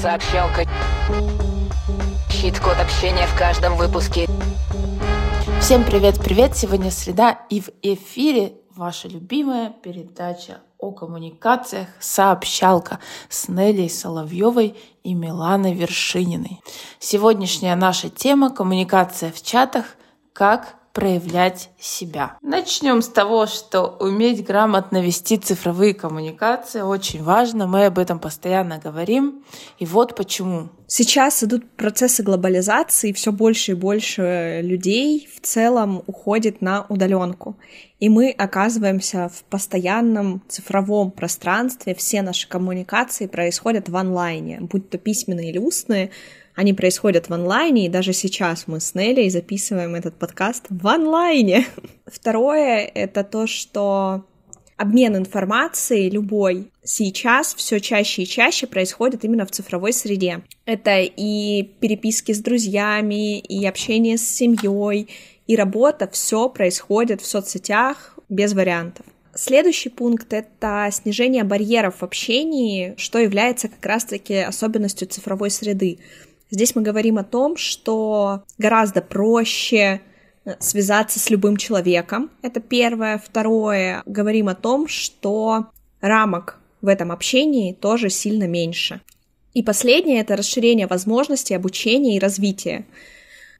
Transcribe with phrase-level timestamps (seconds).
[0.00, 0.64] Сообщалка.
[2.30, 4.28] Хит-код общения в каждом выпуске.
[5.60, 6.56] Всем привет-привет!
[6.56, 15.14] Сегодня среда и в эфире ваша любимая передача о коммуникациях «Сообщалка» с Нелей Соловьевой и
[15.14, 16.60] Миланой Вершининой.
[17.00, 19.96] Сегодняшняя наша тема– коммуникация в чатах,
[20.32, 22.38] как проявлять себя.
[22.42, 27.68] Начнем с того, что уметь грамотно вести цифровые коммуникации очень важно.
[27.68, 29.44] Мы об этом постоянно говорим.
[29.78, 30.70] И вот почему.
[30.88, 37.56] Сейчас идут процессы глобализации, все больше и больше людей в целом уходит на удаленку.
[38.00, 44.98] И мы оказываемся в постоянном цифровом пространстве, все наши коммуникации происходят в онлайне, будь то
[44.98, 46.10] письменные или устные,
[46.58, 51.64] они происходят в онлайне, и даже сейчас мы с Нелли записываем этот подкаст в онлайне.
[52.06, 54.24] Второе— это то, что
[54.76, 60.40] обмен информацией любой сейчас все чаще и чаще происходит именно в цифровой среде.
[60.64, 65.06] Это и переписки с друзьями, и общение с семьей,
[65.46, 69.06] и работа, все происходит в соцсетях без вариантов.
[69.32, 76.00] Следующий пункт— это снижение барьеров в общении, что является как раз-таки особенностью цифровой среды.
[76.50, 80.00] Здесь мы говорим о том, что гораздо проще
[80.44, 82.30] э, связаться с любым человеком.
[82.42, 83.18] Это первое.
[83.18, 85.66] Второе, говорим о том, что
[86.00, 89.00] рамок в этом общении тоже сильно меньше.
[89.54, 92.86] И последнее— это расширение возможностей обучения и развития.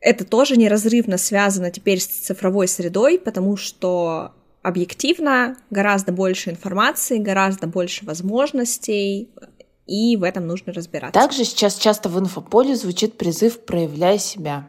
[0.00, 7.66] Это тоже неразрывно связано теперь с цифровой средой, потому что объективно гораздо больше информации, гораздо
[7.66, 9.28] больше возможностей,
[9.88, 11.18] и в этом нужно разбираться.
[11.18, 14.68] Также сейчас часто в инфополе звучит призыв «проявляй себя».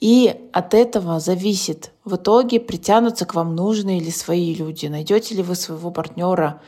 [0.00, 5.42] И от этого зависит в итоге, притянутся к вам нужные или свои люди, найдете ли
[5.42, 6.60] вы своего партнера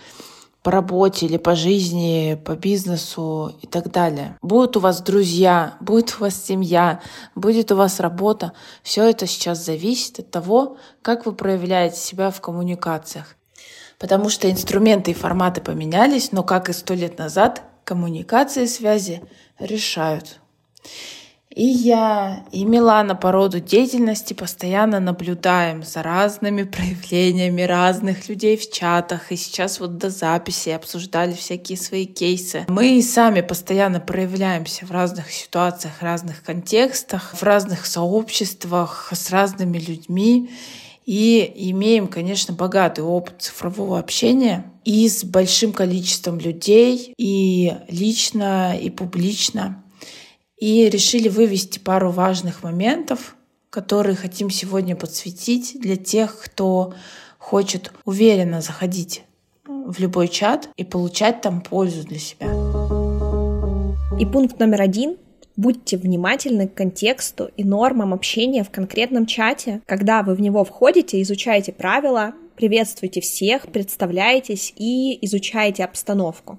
[0.62, 4.38] по работе или по жизни, по бизнесу и так далее.
[4.40, 7.00] Будут у вас друзья, будет у вас семья,
[7.34, 8.52] будет у вас работа.
[8.82, 13.36] Все это сейчас зависит от того, как вы проявляете себя в коммуникациях.
[13.98, 19.22] Потому что инструменты и форматы поменялись, но как и сто лет назад, коммуникации, связи
[19.58, 20.40] решают.
[21.54, 28.68] И я, и Милана по роду деятельности постоянно наблюдаем за разными проявлениями разных людей в
[28.72, 29.30] чатах.
[29.30, 32.66] И сейчас вот до записи обсуждали всякие свои кейсы.
[32.68, 39.78] Мы и сами постоянно проявляемся в разных ситуациях, разных контекстах, в разных сообществах, с разными
[39.78, 40.50] людьми.
[41.04, 48.90] И имеем, конечно, богатый опыт цифрового общения и с большим количеством людей, и лично, и
[48.90, 49.84] публично.
[50.58, 53.36] И решили вывести пару важных моментов,
[53.70, 56.94] которые хотим сегодня подсветить для тех, кто
[57.38, 59.24] хочет уверенно заходить
[59.66, 62.46] в любой чат и получать там пользу для себя.
[64.18, 65.16] И пункт номер один
[65.56, 69.80] Будьте внимательны к контексту и нормам общения в конкретном чате.
[69.86, 76.58] Когда вы в него входите, изучайте правила, приветствуйте всех, представляйтесь и изучайте обстановку.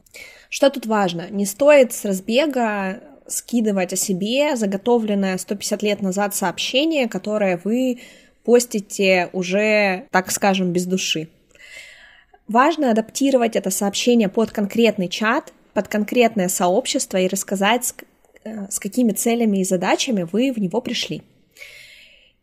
[0.50, 1.30] Что тут важно?
[1.30, 8.00] Не стоит с разбега скидывать о себе заготовленное 150 лет назад сообщение, которое вы
[8.46, 11.28] постите уже, так скажем, без души.
[12.48, 17.94] Важно адаптировать это сообщение под конкретный чат, под конкретное сообщество и рассказать,
[18.46, 21.24] с какими целями и задачами вы в него пришли.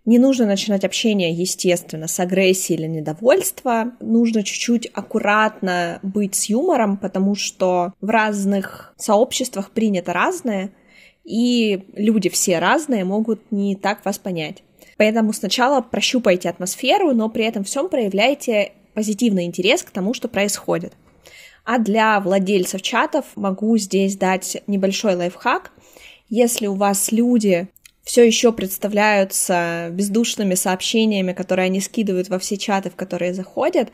[0.04, 3.92] Не нужно начинать общение, естественно, с агрессии или недовольства.
[4.00, 10.72] Нужно чуть-чуть аккуратно быть с юмором, потому что в разных сообществах принято разное,
[11.24, 14.64] и люди все разные могут не так вас понять.
[14.96, 20.94] Поэтому сначала прощупайте атмосферу, но при этом всем проявляйте позитивный интерес к тому, что происходит.
[21.64, 25.70] А для владельцев чатов могу здесь дать небольшой лайфхак.
[26.32, 27.68] Если у вас люди
[28.02, 33.90] все еще представляются бездушными сообщениями, которые они скидывают во все чаты, в которые заходят,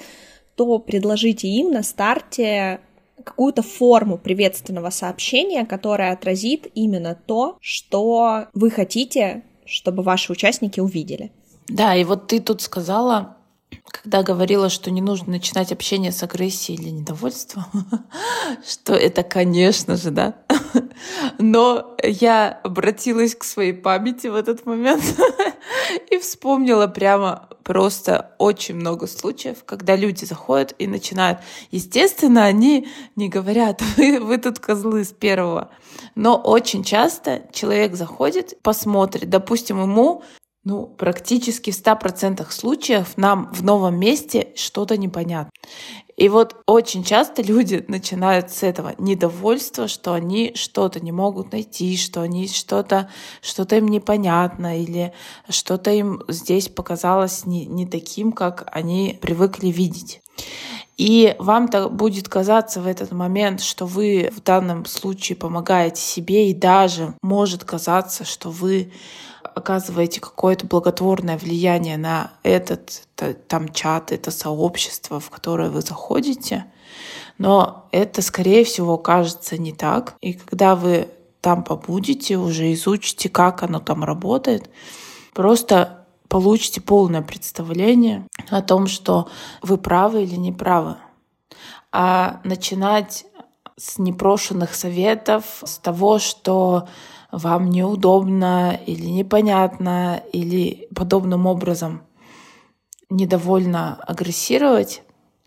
[0.55, 2.79] то предложите им на старте
[3.25, 11.33] какую-то форму приветственного сообщения, которая отразит именно то, что вы хотите, чтобы ваши участники увидели.
[11.67, 13.38] Да, и вот ты тут сказала
[13.91, 17.65] когда говорила, что не нужно начинать общение с агрессией или недовольством,
[18.67, 20.35] что это, конечно же, да.
[21.39, 25.03] Но я обратилась к своей памяти в этот момент
[26.11, 31.41] и вспомнила прямо просто очень много случаев, когда люди заходят и начинают.
[31.71, 35.71] Естественно, они не говорят, вы, вы тут козлы с первого.
[36.15, 40.23] Но очень часто человек заходит, посмотрит, допустим, ему
[40.69, 45.51] ну, практически в 100% случаев нам в новом месте что-то непонятно.
[46.19, 51.97] И вот очень часто люди начинают с этого недовольства, что они что-то не могут найти,
[51.97, 53.09] что они что-то
[53.41, 55.15] что им непонятно или
[55.49, 60.21] что-то им здесь показалось не, не таким, как они привыкли видеть.
[60.99, 66.51] И вам то будет казаться в этот момент, что вы в данном случае помогаете себе,
[66.51, 68.93] и даже может казаться, что вы
[69.59, 73.07] оказываете какое-то благотворное влияние на этот
[73.49, 76.65] там чат, это сообщество, в которое вы заходите.
[77.37, 80.15] Но это, скорее всего, кажется не так.
[80.21, 81.09] И когда вы
[81.41, 84.69] там побудете, уже изучите, как оно там работает,
[85.35, 89.29] просто получите полное представление о том, что
[89.63, 90.97] вы правы или не правы.
[91.93, 93.25] А начинать
[93.77, 96.89] с непрошенных советов, с того, что
[97.31, 102.03] вам неудобно или непонятно, или подобным образом
[103.11, 105.03] недовольно агрессировать,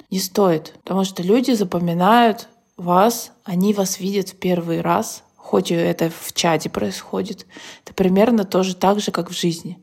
[0.10, 0.74] не стоит.
[0.84, 6.34] Потому что люди запоминают вас, они вас видят в первый раз, хоть и это в
[6.34, 7.46] чате происходит.
[7.86, 9.80] Это примерно тоже так же, как в жизни.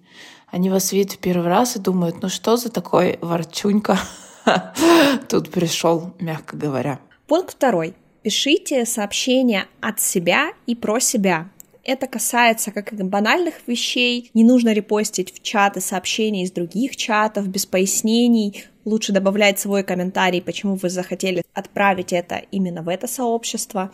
[0.48, 3.98] Они вас видят в первый раз и думают, ну что за такой ворчунька
[5.28, 7.00] тут пришел, мягко говоря.
[7.26, 7.94] Пункт второй.
[8.22, 11.48] Пишите сообщения от себя и про себя.
[11.84, 14.30] Это касается как банальных вещей.
[14.34, 18.64] Не нужно репостить в чаты сообщения из других чатов без пояснений.
[18.84, 23.92] Лучше добавлять свой комментарий, почему вы захотели отправить это именно в это сообщество.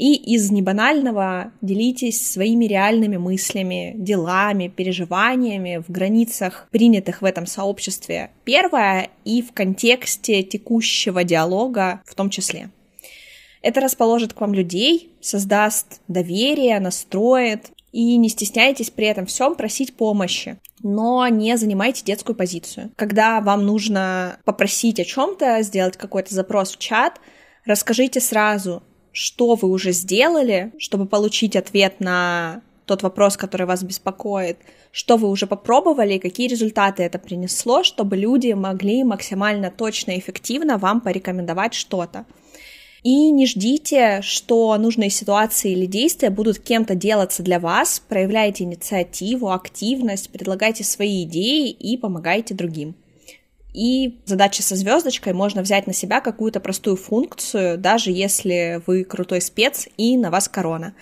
[0.00, 8.30] И из небанального делитесь своими реальными мыслями, делами, переживаниями в границах, принятых в этом сообществе.
[8.44, 12.70] Первое и в контексте текущего диалога в том числе.
[13.62, 17.70] Это расположит к вам людей, создаст доверие, настроит.
[17.92, 22.90] И не стесняйтесь при этом всем просить помощи но не занимайте детскую позицию.
[22.96, 27.20] Когда вам нужно попросить о чем-то, сделать какой-то запрос в чат,
[27.64, 34.58] расскажите сразу, что вы уже сделали, чтобы получить ответ на тот вопрос, который вас беспокоит,
[34.90, 40.18] что вы уже попробовали и какие результаты это принесло, чтобы люди могли максимально точно и
[40.18, 42.24] эффективно вам порекомендовать что-то.
[43.02, 48.02] И не ждите, что нужные ситуации или действия будут кем-то делаться для вас.
[48.06, 52.94] Проявляйте инициативу, активность, предлагайте свои идеи и помогайте другим.
[53.72, 59.40] И задача со звездочкой можно взять на себя какую-то простую функцию, даже если вы крутой
[59.40, 60.94] спец и на вас корона.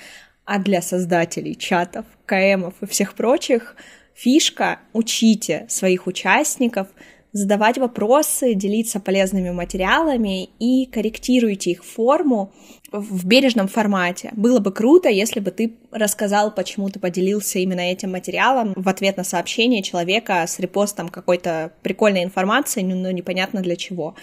[0.45, 3.75] А для создателей чатов, КМов и всех прочих
[4.15, 6.89] фишка учите своих участников
[7.33, 12.53] задавать вопросы, делиться полезными материалами и корректируйте их форму
[12.91, 14.31] в бережном формате.
[14.35, 19.17] Было бы круто, если бы ты рассказал, почему ты поделился именно этим материалом в ответ
[19.17, 24.15] на сообщение человека с репостом какой-то прикольной информации, но непонятно для чего.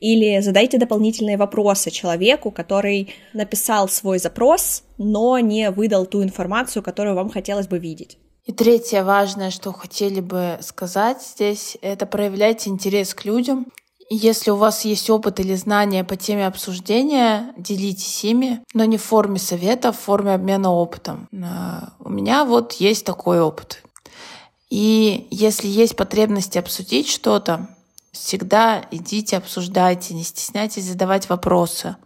[0.00, 7.14] Или задайте дополнительные вопросы человеку, который написал свой запрос, но не выдал ту информацию, которую
[7.14, 8.18] вам хотелось бы видеть.
[8.44, 13.66] И третье важное, что хотели бы сказать здесь, это проявляйте интерес к людям.
[14.10, 19.04] Если у вас есть опыт или знания по теме обсуждения, делитесь ими, но не в
[19.04, 21.28] форме совета, а в форме обмена опытом.
[21.32, 23.82] А, у меня вот есть такой опыт.
[24.70, 27.68] И если есть потребность обсудить что-то,
[28.10, 31.96] всегда идите, обсуждайте, не стесняйтесь задавать вопросы,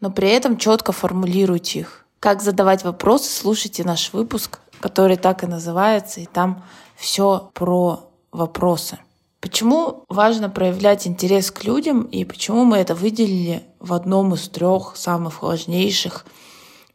[0.00, 2.04] но при этом четко формулируйте их.
[2.20, 6.62] Как задавать вопросы, слушайте наш выпуск который так и называется, и там
[6.94, 8.98] все про вопросы.
[9.40, 14.96] Почему важно проявлять интерес к людям и почему мы это выделили в одном из трех
[14.96, 16.26] самых важнейших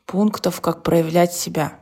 [0.05, 1.79] пунктов, как проявлять себя?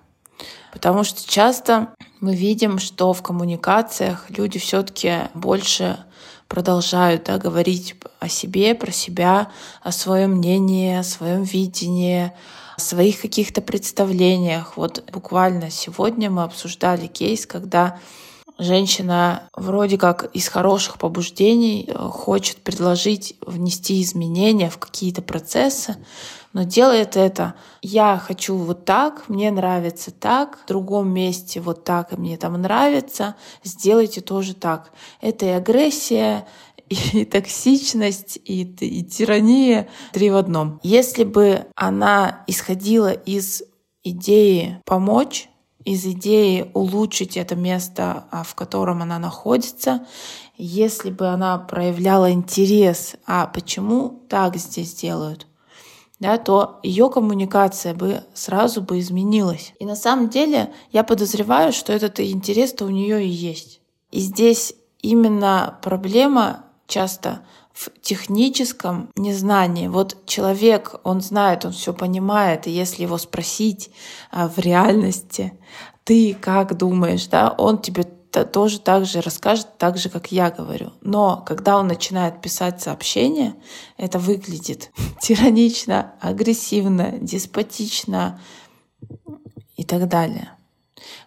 [0.72, 1.90] Потому что часто
[2.22, 6.00] мы видим, что в коммуникациях люди все-таки больше
[6.48, 9.52] продолжают да, говорить о себе, про себя,
[9.84, 12.32] о своем мнении, о своем видении,
[12.78, 14.78] своих каких-то представлениях.
[14.78, 18.00] Вот буквально сегодня мы обсуждали кейс, когда
[18.60, 25.96] женщина вроде как из хороших побуждений э, хочет предложить внести изменения в какие-то процессы,
[26.54, 32.14] но делает это «я хочу вот так, мне нравится так, в другом месте вот так,
[32.14, 34.92] и мне там нравится, сделайте тоже так».
[35.22, 36.48] Это и агрессия,
[37.14, 40.80] и токсичность, и, и тирания три в одном.
[40.84, 43.64] Если бы она исходила из
[44.04, 45.50] идеи помочь,
[45.84, 50.06] из идеи улучшить это место, а, в котором она находится,
[50.58, 55.48] если бы она проявляла интерес, а почему так здесь делают,
[56.20, 59.74] да, то ее коммуникация бы сразу бы изменилась.
[59.80, 63.82] И на самом деле я подозреваю, что этот интерес-то у нее и есть.
[64.12, 67.42] И здесь именно проблема часто
[67.74, 69.88] в техническом незнании.
[69.88, 73.92] Вот человек, он знает, он все понимает, и если его спросить
[74.32, 75.54] а, в реальности,
[76.04, 78.04] ты как думаешь, да, он тебе
[78.46, 80.94] тоже так же расскажет, так же, как я говорю.
[81.02, 83.56] Но когда он начинает писать сообщения,
[83.98, 84.92] это выглядит
[85.22, 88.40] тиранично, агрессивно, деспотично
[89.76, 90.57] и так далее.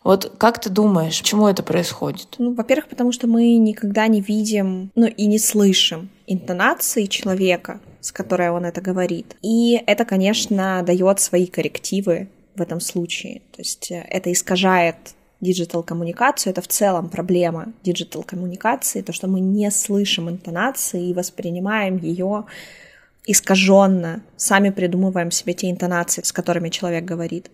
[0.04, 2.34] Вот как ты думаешь, почему это происходит?
[2.38, 8.12] Ну, во-первых, потому что мы никогда не видим, ну и не слышим интонации человека, с
[8.12, 9.36] которой он это говорит.
[9.42, 13.42] И это, конечно, дает свои коррективы в этом случае.
[13.52, 14.96] То есть э, это искажает
[15.40, 21.14] digital коммуникацию, это в целом проблема digital коммуникации, то, что мы не слышим интонации и
[21.14, 22.44] воспринимаем ее
[23.30, 27.50] искаженно, сами придумываем себе те интонации, с которыми человек говорит.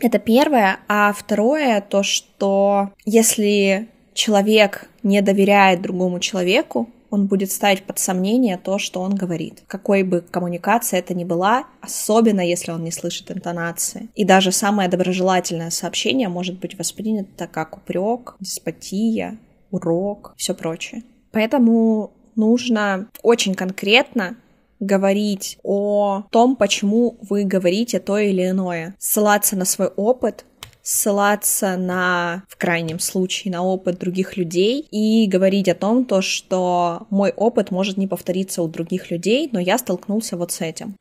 [0.00, 0.78] Это первое.
[0.88, 8.58] А второе, то, что если человек не доверяет другому человеку, он будет ставить под сомнение
[8.58, 9.62] то, что он говорит.
[9.66, 14.08] Какой бы коммуникация это ни была, особенно если он не слышит интонации.
[14.14, 19.38] И даже самое доброжелательное сообщение может быть воспринято как упрек, деспотия,
[19.70, 21.02] урок, все прочее.
[21.32, 24.36] Поэтому нужно очень конкретно
[24.80, 30.44] говорить о том, почему вы говорите то или иное, ссылаться на свой опыт,
[30.88, 37.06] ссылаться на, в крайнем случае, на опыт других людей и говорить о том, то, что
[37.10, 40.96] мой опыт может не повториться у других людей, но я столкнулся вот с этим.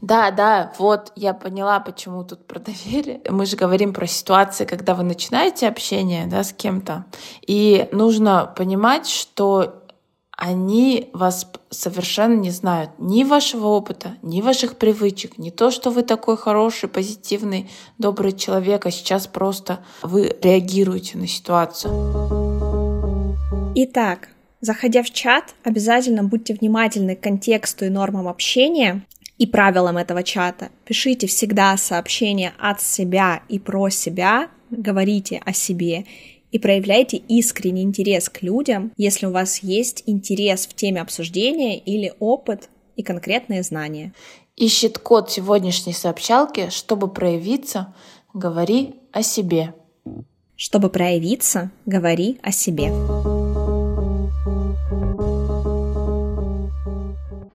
[0.00, 3.20] Да, да, вот я поняла, почему тут про доверие.
[3.30, 7.04] Мы же говорим про ситуации, когда вы начинаете общение да, с кем-то,
[7.46, 9.84] и нужно понимать, что
[10.38, 16.02] они вас совершенно не знают ни вашего опыта, ни ваших привычек, не то, что вы
[16.02, 17.68] такой хороший, позитивный,
[17.98, 21.92] добрый человек, а сейчас просто вы реагируете на ситуацию.
[23.74, 24.28] Итак,
[24.60, 29.04] заходя в чат, обязательно будьте внимательны к контексту и нормам общения
[29.38, 30.68] и правилам этого чата.
[30.84, 36.06] Пишите всегда сообщения от себя и про себя, говорите о себе
[36.50, 42.12] и проявляйте искренний интерес к людям, если у вас есть интерес в теме обсуждения или
[42.18, 44.12] опыт и конкретные знания.
[44.56, 47.94] Ищет код сегодняшней сообщалки, чтобы проявиться,
[48.34, 49.74] говори о себе.
[50.56, 53.47] Чтобы проявиться, говори о себе.